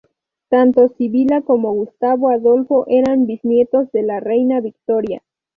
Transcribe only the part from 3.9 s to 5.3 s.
de la reina Victoria.